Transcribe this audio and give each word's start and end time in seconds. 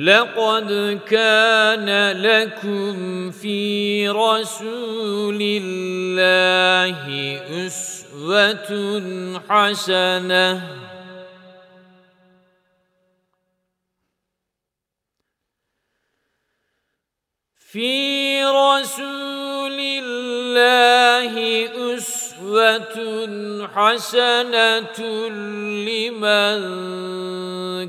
لقد 0.00 1.00
كان 1.08 1.88
لكم 2.16 3.30
في 3.30 4.08
رسول 4.08 5.38
الله 5.42 6.96
أسوة 7.66 8.70
حسنة. 9.48 10.80
في 17.72 18.44
رسول 18.44 19.80
الله 19.80 21.34
اسوه 22.40 23.68
حسنه 23.74 25.00
لمن 25.88 26.60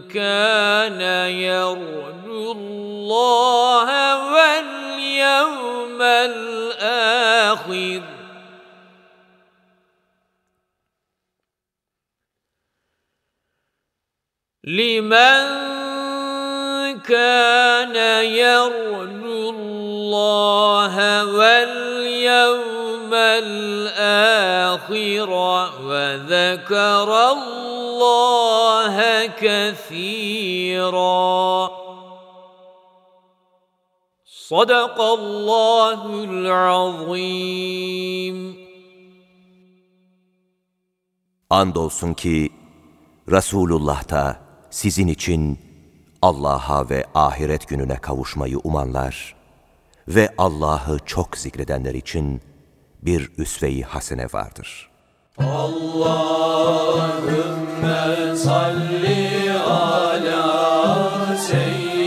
كان 0.07 1.01
يرجو 1.31 2.51
الله 2.51 3.87
واليوم 4.33 6.01
الآخر 6.01 7.41
لمن 14.63 15.71
كان 16.99 17.95
يرجو 18.25 19.49
الله 19.49 21.25
واليوم 21.25 22.81
الاخر 24.70 25.30
وذكر 25.82 27.10
الله 27.32 28.96
كثيرا 29.42 30.90
صدق 34.26 35.00
الله 35.00 36.00
العظيم 36.24 37.56
Andolsun 41.50 42.14
ki 42.14 42.52
Resulullah 43.30 44.08
da 44.10 44.36
sizin 44.70 45.08
için 45.08 45.58
Allah'a 46.22 46.90
ve 46.90 47.04
ahiret 47.14 47.68
gününe 47.68 47.96
kavuşmayı 47.96 48.58
umanlar 48.64 49.36
ve 50.08 50.34
Allah'ı 50.38 50.98
çok 51.06 51.36
zikredenler 51.36 51.94
için 51.94 52.42
bir 53.01 53.31
üsve-i 53.37 53.81
hasene 53.81 54.25
vardır. 54.33 54.89
Allahümme 55.37 56.35
salli 58.37 59.51
ala 59.59 60.57
seyyidina 61.37 62.01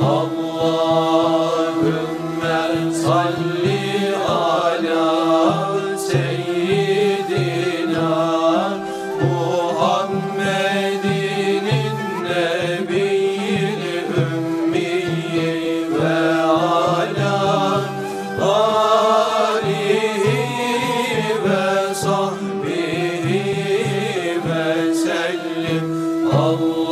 Oh. 0.00 0.37
Allah 26.48 26.87